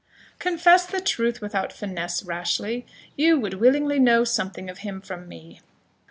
[0.39, 5.61] "Confess the truth without finesse, Rashleigh; you would willingly know something of him from me?"